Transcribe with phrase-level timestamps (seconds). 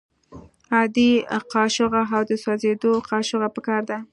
[0.73, 1.09] عادي
[1.51, 3.97] قاشوغه او د سوځیدو قاشوغه پکار ده.